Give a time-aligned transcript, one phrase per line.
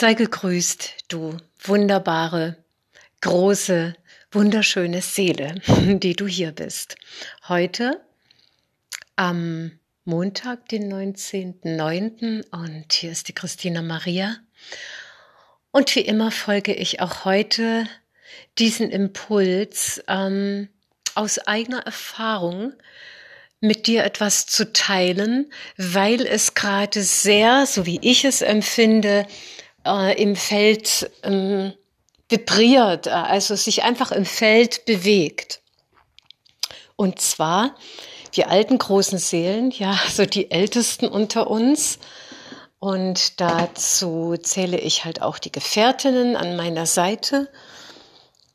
[0.00, 2.56] Sei gegrüßt, du wunderbare,
[3.20, 3.94] große,
[4.32, 6.96] wunderschöne Seele, die du hier bist.
[7.48, 8.00] Heute
[9.16, 12.46] am Montag, den 19.09.
[12.50, 14.38] und hier ist die Christina Maria.
[15.70, 17.86] Und wie immer folge ich auch heute
[18.58, 20.70] diesen Impuls ähm,
[21.14, 22.72] aus eigener Erfahrung
[23.60, 29.26] mit dir etwas zu teilen, weil es gerade sehr, so wie ich es empfinde,
[29.90, 31.72] äh, im Feld ähm,
[32.28, 35.60] vibriert, äh, also sich einfach im Feld bewegt.
[36.96, 37.74] Und zwar
[38.36, 41.98] die alten großen Seelen, ja, so die ältesten unter uns.
[42.78, 47.50] Und dazu zähle ich halt auch die Gefährtinnen an meiner Seite.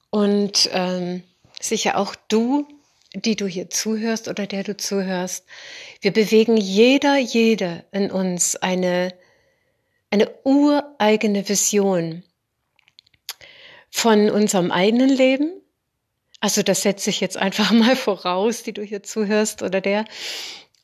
[0.10, 1.24] Und ähm,
[1.60, 2.68] sicher auch du,
[3.14, 5.46] die du hier zuhörst oder der du zuhörst.
[6.02, 9.14] Wir bewegen jeder, jede in uns eine
[10.12, 12.24] eine ureigene Vision
[13.90, 15.52] von unserem eigenen Leben.
[16.40, 20.06] Also das setze ich jetzt einfach mal voraus, die du hier zuhörst oder der,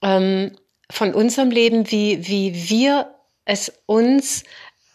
[0.02, 0.58] ähm,
[0.90, 4.44] von unserem Leben, wie, wie wir es uns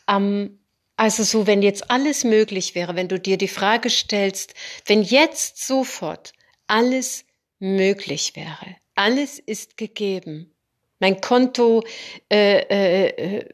[0.07, 0.59] am
[0.97, 4.55] also so, wenn jetzt alles möglich wäre, wenn du dir die Frage stellst,
[4.87, 6.33] wenn jetzt sofort
[6.67, 7.27] alles
[7.59, 10.55] möglich wäre, alles ist gegeben,
[10.99, 11.85] mein Konto
[12.33, 13.49] äh, äh, äh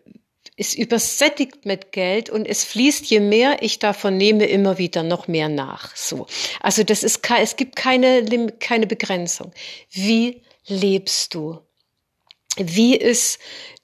[0.56, 5.26] ist übersättigt mit Geld und es fließt, je mehr ich davon nehme, immer wieder noch
[5.26, 5.96] mehr nach.
[5.96, 6.26] So.
[6.60, 8.24] Also das ist, es gibt keine,
[8.60, 9.52] keine Begrenzung.
[9.90, 11.60] Wie lebst du?
[12.56, 13.38] Wie ist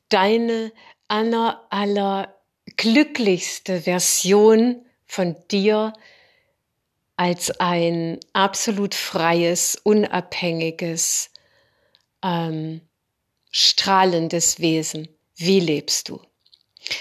[0.09, 0.73] deine
[1.09, 2.35] aller, aller
[2.77, 5.95] glücklichste Version von dir
[7.17, 11.31] als ein absolut freies, unabhängiges,
[12.23, 12.83] ähm,
[13.51, 15.09] strahlendes Wesen?
[15.35, 16.21] Wie lebst du?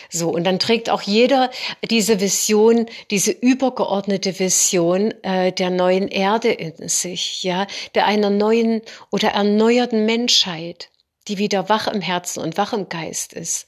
[0.10, 1.50] So, und dann trägt auch jeder
[1.90, 8.82] diese Vision, diese übergeordnete Vision äh, der neuen Erde in sich, ja, der einer neuen
[9.12, 10.90] oder erneuerten Menschheit,
[11.28, 13.68] die wieder wach im Herzen und wach im Geist ist.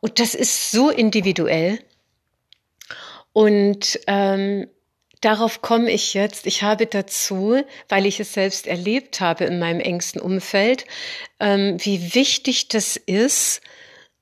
[0.00, 1.78] Und das ist so individuell.
[3.32, 4.66] Und ähm,
[5.20, 6.46] darauf komme ich jetzt.
[6.46, 10.86] Ich habe dazu, weil ich es selbst erlebt habe in meinem engsten Umfeld,
[11.38, 13.60] ähm, wie wichtig das ist,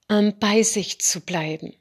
[0.08, 1.74] ähm, bei sich zu bleiben.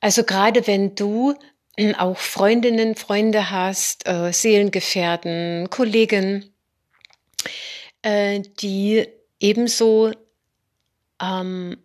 [0.00, 1.34] Also gerade wenn du
[1.76, 6.52] ähm, auch Freundinnen, Freunde hast, äh, Seelengefährten, Kollegen,
[8.02, 9.06] äh, die
[9.40, 10.12] ebenso,
[11.20, 11.78] ähm,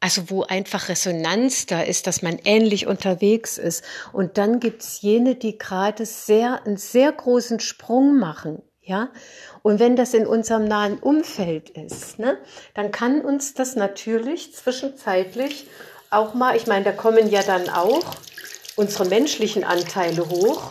[0.00, 3.84] also wo einfach Resonanz da ist, dass man ähnlich unterwegs ist.
[4.12, 9.08] Und dann gibt's jene, die gerade sehr, einen sehr großen Sprung machen ja,
[9.62, 12.36] und wenn das in unserem nahen Umfeld ist, ne,
[12.74, 15.66] dann kann uns das natürlich zwischenzeitlich
[16.10, 18.04] auch mal, ich meine, da kommen ja dann auch
[18.76, 20.70] unsere menschlichen Anteile hoch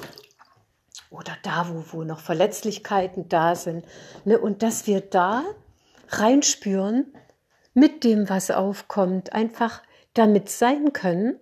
[1.09, 3.84] oder da, wo, wo noch Verletzlichkeiten da sind,
[4.25, 5.44] ne, und dass wir da
[6.09, 7.13] reinspüren
[7.74, 9.81] mit dem, was aufkommt, einfach
[10.13, 11.40] damit sein können,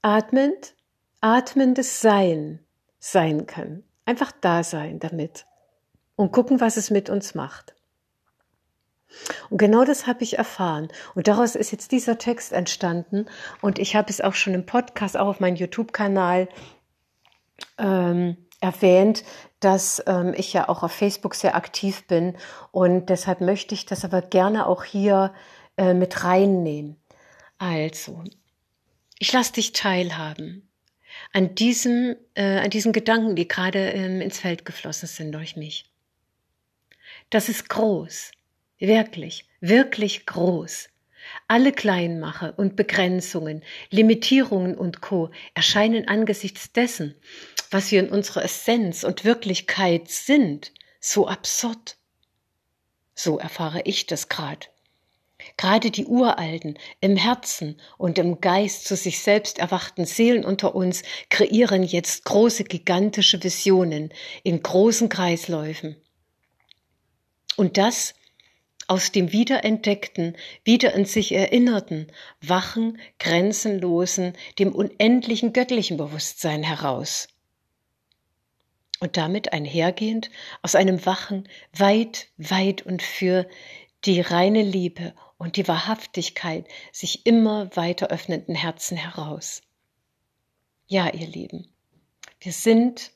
[0.00, 0.74] atmend,
[1.20, 2.60] atmendes Sein
[2.98, 3.84] sein können.
[4.06, 5.44] Einfach da sein damit
[6.16, 7.74] und gucken, was es mit uns macht.
[9.50, 10.88] Und genau das habe ich erfahren.
[11.14, 13.26] Und daraus ist jetzt dieser Text entstanden.
[13.62, 16.48] Und ich habe es auch schon im Podcast, auch auf meinem YouTube-Kanal
[17.78, 19.24] ähm, erwähnt,
[19.60, 22.36] dass ähm, ich ja auch auf Facebook sehr aktiv bin.
[22.72, 25.32] Und deshalb möchte ich das aber gerne auch hier
[25.76, 26.96] äh, mit reinnehmen.
[27.58, 28.22] Also,
[29.18, 30.65] ich lasse dich teilhaben
[31.32, 35.90] an diesem, äh, an diesen Gedanken, die gerade ähm, ins Feld geflossen sind durch mich.
[37.30, 38.30] Das ist groß,
[38.78, 40.88] wirklich, wirklich groß.
[41.48, 45.30] Alle Kleinmache und Begrenzungen, Limitierungen und Co.
[45.54, 47.16] erscheinen angesichts dessen,
[47.70, 51.96] was wir in unserer Essenz und Wirklichkeit sind, so absurd.
[53.14, 54.66] So erfahre ich das gerade.
[55.56, 61.02] Gerade die Uralten, im Herzen und im Geist zu sich selbst erwachten Seelen unter uns
[61.30, 64.12] kreieren jetzt große, gigantische Visionen
[64.42, 65.96] in großen Kreisläufen.
[67.56, 68.14] Und das
[68.86, 72.08] aus dem wiederentdeckten, wieder in sich erinnerten,
[72.40, 77.28] wachen, grenzenlosen, dem unendlichen göttlichen Bewusstsein heraus.
[79.00, 80.30] Und damit einhergehend
[80.62, 83.46] aus einem wachen, weit, weit und für
[84.04, 89.62] die reine Liebe und die Wahrhaftigkeit sich immer weiter öffnenden Herzen heraus.
[90.86, 91.68] Ja, ihr Lieben,
[92.40, 93.12] wir sind,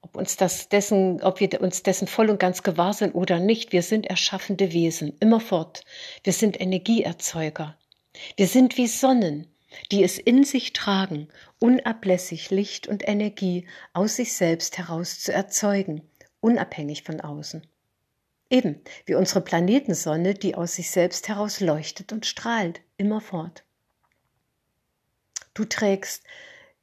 [0.00, 3.72] ob uns das dessen, ob wir uns dessen voll und ganz gewahr sind oder nicht,
[3.72, 5.84] wir sind erschaffende Wesen, immerfort.
[6.22, 7.78] Wir sind Energieerzeuger.
[8.36, 9.48] Wir sind wie Sonnen,
[9.90, 16.02] die es in sich tragen, unablässig Licht und Energie aus sich selbst heraus zu erzeugen,
[16.40, 17.66] unabhängig von außen.
[18.54, 23.64] Eben wie unsere Planetensonne, die aus sich selbst heraus leuchtet und strahlt, immerfort.
[25.54, 26.22] Du trägst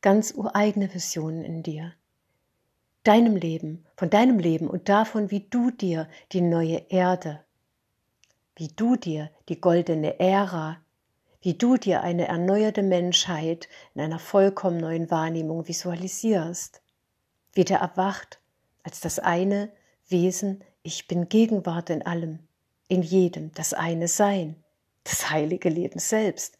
[0.02, 1.94] ganz ureigene Visionen in dir.
[3.04, 7.42] Deinem Leben, von deinem Leben und davon, wie du dir die neue Erde,
[8.58, 10.82] wie du dir die goldene Ära,
[11.40, 16.82] wie du dir eine erneuerte Menschheit in einer vollkommen neuen Wahrnehmung visualisierst,
[17.54, 18.42] wieder erwacht
[18.84, 19.72] als das eine
[20.10, 22.39] Wesen, ich bin Gegenwart in allem,
[22.88, 24.56] in jedem, das eine Sein,
[25.04, 26.57] das heilige Leben selbst,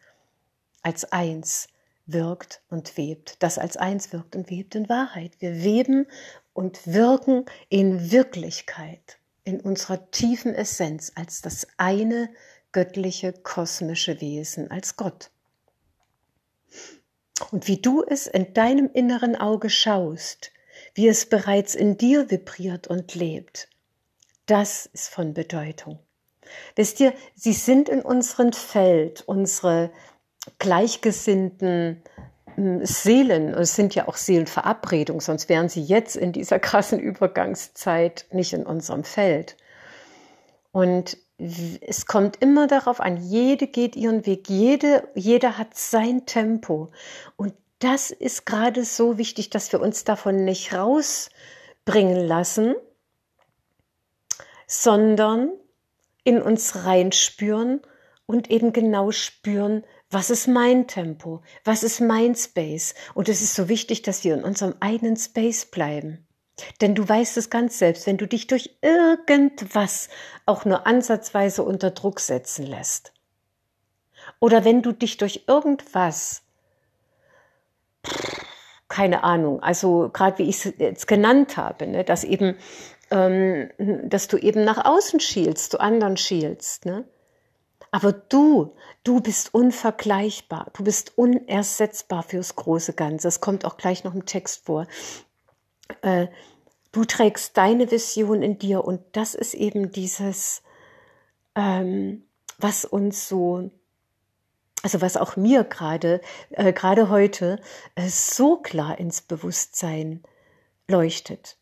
[0.82, 1.68] als eins
[2.06, 5.34] wirkt und webt, das als eins wirkt und webt in Wahrheit.
[5.40, 6.08] Wir weben
[6.54, 12.30] und wirken in Wirklichkeit, in unserer tiefen Essenz, als das eine
[12.72, 15.32] göttliche, kosmische Wesen, als Gott.
[17.52, 20.52] Und wie du es in deinem inneren Auge schaust,
[20.94, 23.71] wie es bereits in dir vibriert und lebt,
[24.46, 26.00] das ist von Bedeutung.
[26.76, 29.92] Wisst ihr, sie sind in unserem Feld, unsere
[30.60, 32.02] gleichgesinnten
[32.56, 38.26] hm, Seelen, es sind ja auch Seelenverabredungen, sonst wären sie jetzt in dieser krassen Übergangszeit
[38.32, 39.56] nicht in unserem Feld.
[40.72, 46.92] Und es kommt immer darauf an, jede geht ihren Weg, jede, jeder hat sein Tempo.
[47.36, 52.76] Und das ist gerade so wichtig, dass wir uns davon nicht rausbringen lassen,
[54.72, 55.52] sondern
[56.24, 57.82] in uns reinspüren
[58.26, 62.96] und eben genau spüren, was ist mein Tempo, was ist mein Space.
[63.14, 66.26] Und es ist so wichtig, dass wir in unserem eigenen Space bleiben.
[66.80, 70.08] Denn du weißt es ganz selbst, wenn du dich durch irgendwas
[70.46, 73.12] auch nur ansatzweise unter Druck setzen lässt.
[74.40, 76.44] Oder wenn du dich durch irgendwas
[78.92, 82.58] keine Ahnung, also gerade wie ich es jetzt genannt habe, ne, dass eben,
[83.12, 83.70] ähm,
[84.10, 87.06] dass du eben nach außen schielst, zu anderen schielst, ne?
[87.94, 88.74] Aber du,
[89.04, 93.28] du bist unvergleichbar, du bist unersetzbar fürs große Ganze.
[93.28, 94.88] Das kommt auch gleich noch im Text vor.
[96.02, 96.28] Äh,
[96.94, 100.64] du trägst deine Vision in dir und das ist eben dieses,
[101.56, 102.24] ähm,
[102.60, 103.72] was uns so
[104.84, 106.22] also was auch mir gerade,
[106.52, 107.60] äh, gerade heute
[107.96, 110.24] äh, so klar ins Bewusstsein
[110.88, 111.58] leuchtet.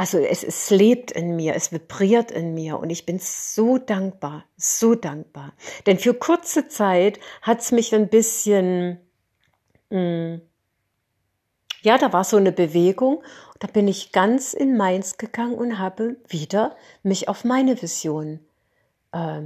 [0.00, 4.44] Also es, es lebt in mir, es vibriert in mir und ich bin so dankbar,
[4.56, 5.54] so dankbar.
[5.86, 9.00] Denn für kurze Zeit hat es mich ein bisschen,
[9.90, 10.40] mh, hm,
[11.82, 13.24] ja, da war so eine Bewegung.
[13.58, 18.38] Da bin ich ganz in Mainz gegangen und habe wieder mich auf meine Vision
[19.10, 19.42] äh,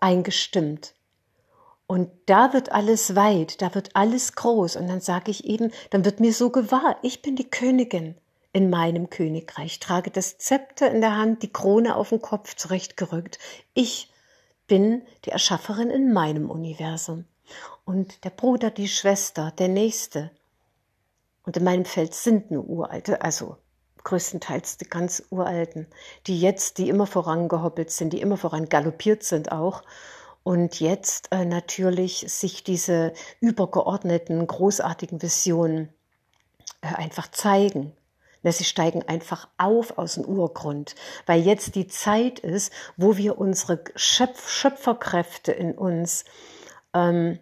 [0.00, 0.94] eingestimmt.
[1.86, 4.74] Und da wird alles weit, da wird alles groß.
[4.74, 8.16] Und dann sage ich eben, dann wird mir so gewahr, ich bin die Königin
[8.56, 13.38] in meinem Königreich, trage das Zepter in der Hand, die Krone auf dem Kopf zurechtgerückt.
[13.74, 14.10] Ich
[14.66, 17.26] bin die Erschafferin in meinem Universum.
[17.84, 20.30] Und der Bruder, die Schwester, der Nächste.
[21.42, 23.58] Und in meinem Feld sind nur Uralte, also
[24.04, 25.86] größtenteils die ganz Uralten,
[26.26, 29.82] die jetzt, die immer vorangehoppelt sind, die immer voran galoppiert sind auch
[30.44, 35.90] und jetzt äh, natürlich sich diese übergeordneten, großartigen Visionen
[36.80, 37.92] äh, einfach zeigen.
[38.46, 40.94] Na, sie steigen einfach auf aus dem Urgrund,
[41.26, 46.24] weil jetzt die Zeit ist, wo wir unsere Schöpf Schöpferkräfte in uns
[46.94, 47.40] ähm,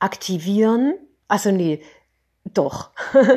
[0.00, 0.98] aktivieren.
[1.28, 1.82] Also nee,
[2.44, 2.90] doch,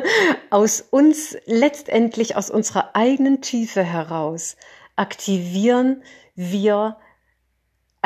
[0.50, 4.56] aus uns letztendlich aus unserer eigenen Tiefe heraus
[4.96, 6.02] aktivieren
[6.34, 6.98] wir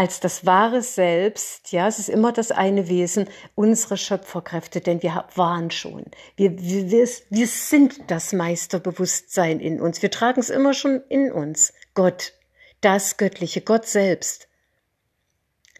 [0.00, 5.26] als das wahre Selbst, ja, es ist immer das eine Wesen, unsere Schöpferkräfte, denn wir
[5.34, 6.06] waren schon.
[6.36, 10.00] Wir, wir, wir sind das Meisterbewusstsein in uns.
[10.00, 11.74] Wir tragen es immer schon in uns.
[11.92, 12.32] Gott,
[12.80, 14.48] das Göttliche, Gott selbst.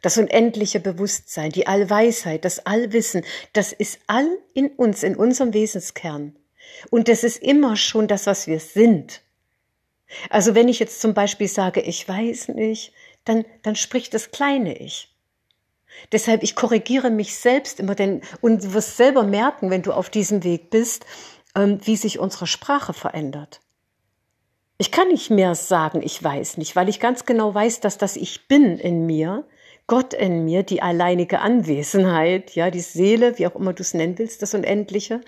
[0.03, 3.25] Das unendliche Bewusstsein, die Allweisheit, das Allwissen,
[3.55, 6.37] das ist all in uns, in unserem Wesenskern.
[6.91, 9.23] Und das ist immer schon das, was wir sind.
[10.29, 12.93] Also wenn ich jetzt zum Beispiel sage, ich weiß nicht,
[13.25, 15.15] dann, dann spricht das kleine Ich.
[16.12, 20.09] Deshalb, ich korrigiere mich selbst immer, denn, und du wirst selber merken, wenn du auf
[20.09, 21.05] diesem Weg bist,
[21.55, 23.61] ähm, wie sich unsere Sprache verändert.
[24.79, 28.17] Ich kann nicht mehr sagen, ich weiß nicht, weil ich ganz genau weiß, dass das
[28.17, 29.47] Ich bin in mir,
[29.87, 34.17] Gott in mir, die alleinige Anwesenheit, ja, die Seele, wie auch immer du es nennen
[34.19, 35.21] willst, das Unendliche,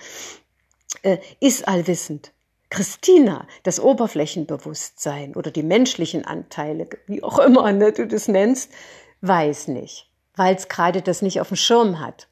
[1.02, 2.32] äh, ist allwissend.
[2.72, 8.72] Christina, das Oberflächenbewusstsein oder die menschlichen Anteile, wie auch immer ne, du das nennst,
[9.20, 10.10] weiß nicht.
[10.36, 12.28] weil es gerade das nicht auf dem Schirm hat.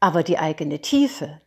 [0.00, 1.42] Aber die eigene Tiefe,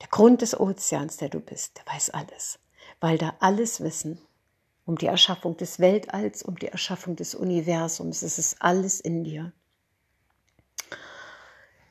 [0.00, 2.58] der Grund des Ozeans, der du bist, der weiß alles,
[3.00, 4.18] weil da alles Wissen
[4.86, 9.52] um die Erschaffung des Weltalls, um die Erschaffung des Universums, es ist alles in dir.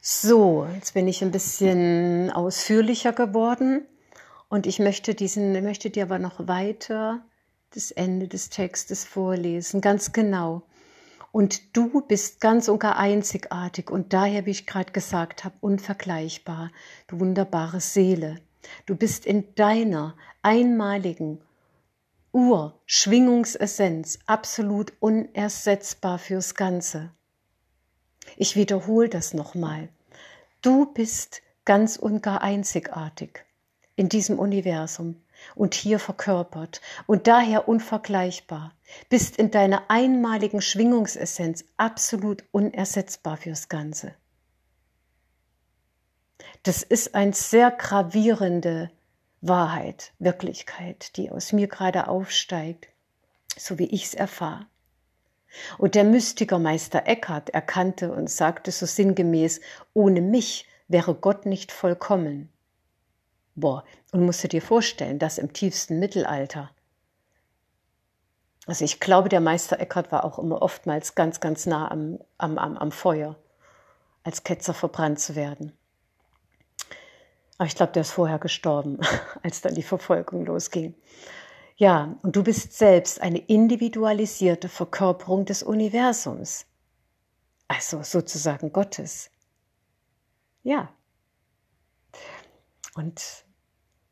[0.02, 3.86] So, jetzt bin ich ein bisschen ausführlicher geworden
[4.50, 7.22] und ich möchte diesen, möchte dir aber noch weiter
[7.72, 10.64] das Ende des Textes vorlesen, ganz genau.
[11.34, 16.72] Und du bist ganz und gar einzigartig und daher, wie ich gerade gesagt habe, unvergleichbar,
[17.08, 18.40] du wunderbare Seele.
[18.86, 21.42] Du bist in deiner einmaligen
[22.32, 27.12] Ur-Schwingungsessenz absolut unersetzbar fürs Ganze.
[28.38, 29.90] Ich wiederhole das nochmal.
[30.62, 33.47] Du bist ganz und gar einzigartig
[33.98, 35.22] in diesem Universum
[35.56, 38.74] und hier verkörpert und daher unvergleichbar,
[39.10, 44.14] bist in deiner einmaligen Schwingungsessenz absolut unersetzbar fürs Ganze.
[46.64, 48.92] Das ist eine sehr gravierende
[49.42, 52.88] Wahrheit, Wirklichkeit, die aus mir gerade aufsteigt,
[53.58, 54.68] so wie ich es erfahre.
[55.78, 59.60] Und der Mystiker Meister Eckhart erkannte und sagte so sinngemäß,
[59.94, 62.52] ohne mich wäre Gott nicht vollkommen.
[63.58, 66.70] Boah, und musst du dir vorstellen, das im tiefsten Mittelalter.
[68.68, 72.60] Also ich glaube, der Meister Eckhart war auch immer oftmals ganz, ganz nah am, am,
[72.60, 73.36] am, am Feuer,
[74.24, 75.76] als Ketzer verbrannt zu werden.
[77.58, 79.00] Aber ich glaube, der ist vorher gestorben,
[79.42, 80.94] als dann die Verfolgung losging.
[81.78, 86.68] Ja, und du bist selbst eine individualisierte Verkörperung des Universums.
[87.68, 89.32] Also sozusagen Gottes.
[90.62, 90.90] Ja.
[92.94, 93.47] Und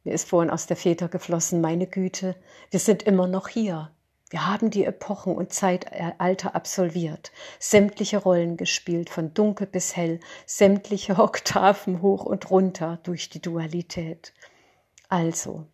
[0.06, 2.36] mir ist vorhin aus der Väter geflossen, meine Güte,
[2.70, 3.92] wir sind immer noch hier.
[4.30, 11.18] Wir haben die Epochen und Zeitalter absolviert, sämtliche Rollen gespielt, von dunkel bis hell, sämtliche
[11.20, 14.34] Oktaven hoch und runter durch die Dualität.
[15.10, 15.66] Also,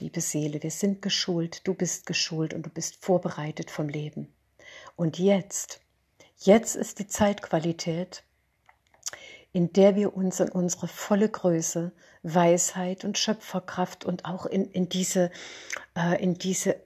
[0.00, 4.32] liebe Seele, wir sind geschult, du bist geschult und du bist vorbereitet vom Leben.
[4.96, 5.80] Und jetzt,
[6.38, 8.22] jetzt ist die Zeitqualität,
[9.52, 11.92] in der wir uns in unsere volle Größe,
[12.22, 15.30] Weisheit und Schöpferkraft und auch in, in, diese,
[15.96, 16.76] äh, in diese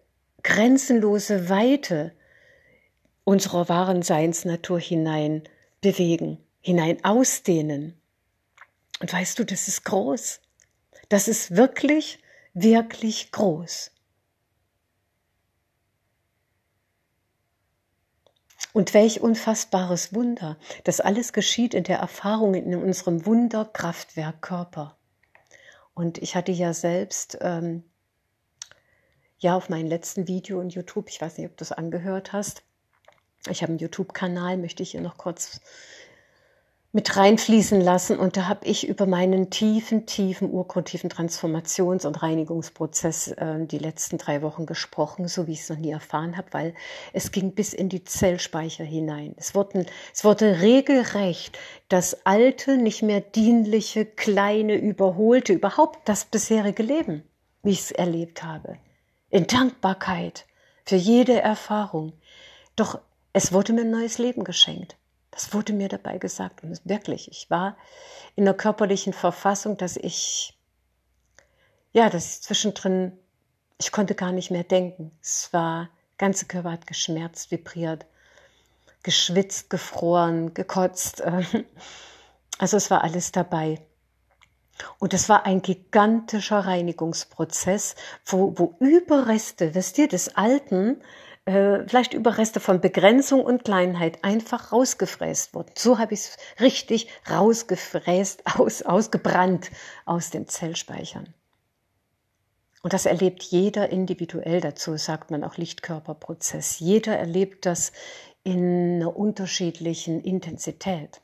[0.43, 2.13] grenzenlose Weite
[3.25, 5.43] unserer wahren Seinsnatur hinein
[5.81, 7.95] bewegen, hinein ausdehnen.
[9.01, 10.41] Und weißt du, das ist groß.
[11.09, 12.19] Das ist wirklich
[12.55, 13.91] wirklich groß.
[18.75, 20.59] Und welch unfassbares Wunder.
[20.83, 24.99] Das alles geschieht in der Erfahrung in unserem Wunderkraftwerk Körper.
[25.95, 27.85] Und ich hatte ja selbst, ähm,
[29.39, 32.65] ja, auf meinem letzten Video in YouTube, ich weiß nicht, ob du es angehört hast,
[33.49, 35.61] ich habe einen YouTube-Kanal, möchte ich hier noch kurz
[36.95, 38.21] mit reinfließen lassen.
[38.21, 44.17] Und da habe ich über meinen tiefen, tiefen, urgrundtiefen Transformations- und Reinigungsprozess äh, die letzten
[44.17, 46.75] drei Wochen gesprochen, so wie ich es noch nie erfahren habe, weil
[47.13, 49.35] es ging bis in die Zellspeicher hinein.
[49.37, 51.59] Es wurde, es wurde regelrecht
[51.89, 57.25] das alte, nicht mehr dienliche, kleine, überholte, überhaupt das bisherige Leben,
[57.65, 58.79] wie ich es erlebt habe.
[59.31, 60.47] In Dankbarkeit
[60.85, 62.13] für jede Erfahrung.
[62.77, 63.01] Doch
[63.33, 64.97] es wurde mir ein neues Leben geschenkt.
[65.35, 66.63] Das wurde mir dabei gesagt.
[66.63, 67.77] Und wirklich, ich war
[68.37, 70.57] in der körperlichen Verfassung, dass ich,
[71.93, 73.19] ja, dass ich zwischendrin,
[73.81, 75.11] ich konnte gar nicht mehr denken.
[75.21, 78.07] Es war, ganze Körper hat geschmerzt, vibriert,
[79.03, 81.23] geschwitzt, gefroren, gekotzt.
[82.57, 83.85] Also es war alles dabei.
[85.01, 91.03] Und es war ein gigantischer Reinigungsprozess, wo, wo Überreste, wisst ihr, des Alten
[91.47, 95.73] äh, vielleicht Überreste von Begrenzung und Kleinheit einfach rausgefräst wurden.
[95.77, 99.71] So habe ich es richtig rausgefräst, aus, ausgebrannt
[100.07, 101.35] aus den Zellspeichern.
[102.83, 106.81] Und das erlebt jeder individuell dazu, sagt man auch Lichtkörperprozess.
[106.81, 107.93] Jeder erlebt das
[108.43, 111.23] in einer unterschiedlichen Intensität.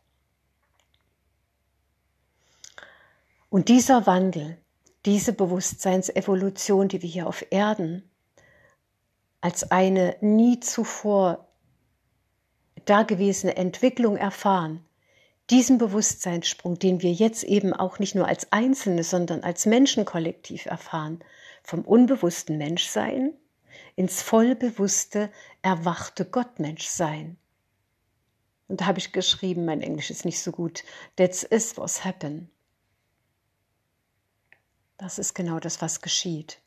[3.51, 4.57] Und dieser Wandel,
[5.05, 8.10] diese Bewusstseinsevolution, die wir hier auf Erden
[9.41, 11.49] als eine nie zuvor
[12.85, 14.85] dagewesene Entwicklung erfahren,
[15.51, 21.21] diesen Bewusstseinssprung, den wir jetzt eben auch nicht nur als Einzelne, sondern als Menschenkollektiv erfahren,
[21.63, 23.33] vom unbewussten Menschsein
[23.97, 25.31] ins vollbewusste,
[25.63, 27.37] erwachte Gottmenschsein.
[28.69, 30.85] Und da habe ich geschrieben, mein Englisch ist nicht so gut,
[31.17, 32.51] that's is what's happen.
[34.97, 36.60] Das ist genau das, was geschieht.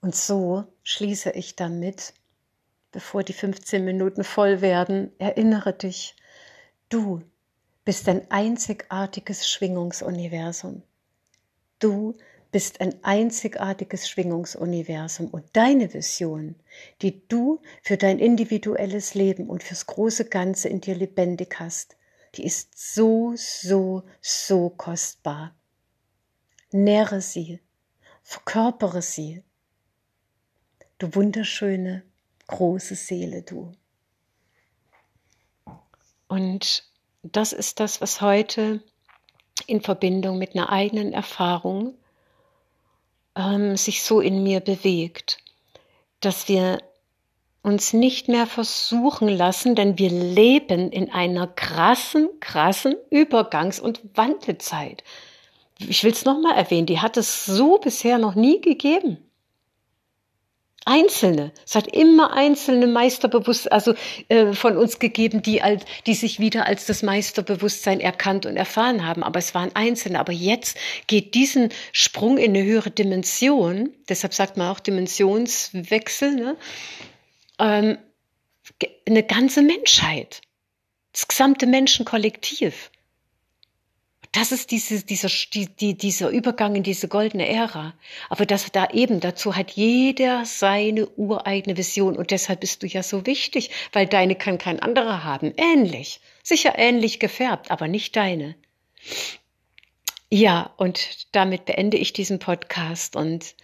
[0.00, 2.14] Und so schließe ich damit,
[2.92, 6.16] bevor die 15 Minuten voll werden, erinnere dich,
[6.90, 7.22] Du
[7.84, 10.82] bist ein einzigartiges Schwingungsuniversum.
[11.78, 12.16] Du
[12.50, 16.56] bist ein einzigartiges Schwingungsuniversum und deine Vision,
[17.00, 21.96] die du für dein individuelles Leben und fürs große Ganze in dir lebendig hast,
[22.34, 25.54] die ist so, so, so kostbar.
[26.72, 27.60] Nähre sie,
[28.24, 29.44] verkörpere sie.
[31.00, 32.02] Du wunderschöne,
[32.46, 33.72] große Seele, du.
[36.28, 36.84] Und
[37.22, 38.82] das ist das, was heute
[39.66, 41.94] in Verbindung mit einer eigenen Erfahrung
[43.34, 45.38] ähm, sich so in mir bewegt,
[46.20, 46.82] dass wir
[47.62, 55.02] uns nicht mehr versuchen lassen, denn wir leben in einer krassen, krassen Übergangs- und Wandelzeit.
[55.78, 59.29] Ich will es nochmal erwähnen, die hat es so bisher noch nie gegeben.
[60.86, 61.52] Einzelne.
[61.66, 63.94] Es hat immer einzelne Meisterbewusstsein, also
[64.28, 69.06] äh, von uns gegeben, die, als, die sich wieder als das Meisterbewusstsein erkannt und erfahren
[69.06, 69.22] haben.
[69.22, 70.18] Aber es waren Einzelne.
[70.18, 76.56] Aber jetzt geht diesen Sprung in eine höhere Dimension, deshalb sagt man auch Dimensionswechsel, ne?
[77.58, 77.98] ähm,
[79.06, 80.40] eine ganze Menschheit,
[81.12, 82.90] das gesamte Menschenkollektiv.
[84.32, 87.94] Das ist diese, dieser, die, die, dieser Übergang in diese goldene Ära.
[88.28, 92.16] Aber das da eben, dazu hat jeder seine ureigene Vision.
[92.16, 95.52] Und deshalb bist du ja so wichtig, weil deine kann kein anderer haben.
[95.56, 96.20] Ähnlich.
[96.44, 98.54] Sicher ähnlich gefärbt, aber nicht deine.
[100.30, 103.56] Ja, und damit beende ich diesen Podcast und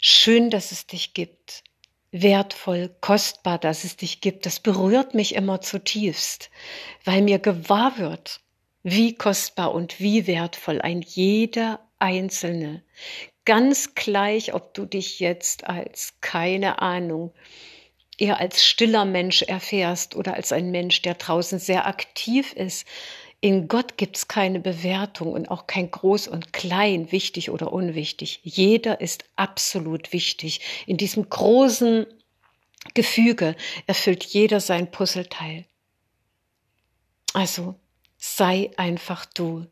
[0.00, 1.62] schön, dass es dich gibt.
[2.10, 4.46] Wertvoll, kostbar, dass es dich gibt.
[4.46, 6.50] Das berührt mich immer zutiefst,
[7.04, 8.40] weil mir gewahr wird,
[8.82, 12.82] wie kostbar und wie wertvoll ein jeder Einzelne.
[13.44, 17.32] Ganz gleich, ob du dich jetzt als, keine Ahnung,
[18.18, 22.86] eher als stiller Mensch erfährst oder als ein Mensch, der draußen sehr aktiv ist.
[23.40, 28.40] In Gott gibt es keine Bewertung und auch kein Groß und Klein, wichtig oder unwichtig.
[28.42, 30.60] Jeder ist absolut wichtig.
[30.86, 32.06] In diesem großen
[32.92, 35.64] Gefüge erfüllt jeder sein Puzzleteil.
[37.32, 37.76] Also
[38.20, 39.66] sei einfach du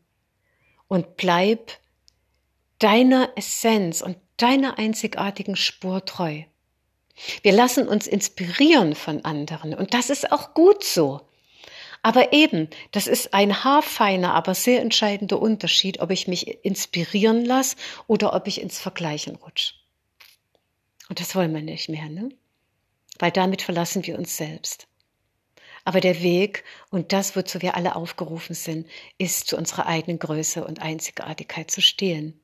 [0.87, 1.71] und bleib
[2.79, 6.43] deiner Essenz und deiner einzigartigen Spur treu.
[7.43, 11.21] Wir lassen uns inspirieren von anderen und das ist auch gut so.
[12.01, 17.75] Aber eben, das ist ein haarfeiner, aber sehr entscheidender Unterschied, ob ich mich inspirieren lasse
[18.07, 19.73] oder ob ich ins Vergleichen rutsche.
[21.09, 22.29] Und das wollen wir nicht mehr, ne?
[23.19, 24.88] Weil damit verlassen wir uns selbst.
[25.89, 30.63] Aber der Weg und das, wozu wir alle aufgerufen sind, ist zu unserer eigenen Größe
[30.63, 32.39] und Einzigartigkeit zu stehen.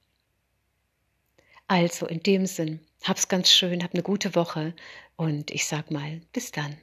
[1.67, 4.73] Also in dem Sinn, hab's ganz schön, hab eine gute Woche
[5.15, 6.75] und ich sag mal, bis dann.